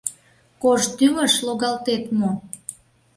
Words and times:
Кож 0.61 0.81
тӱҥыш 0.97 1.33
логалтет 1.45 2.03
мо? 2.19 2.29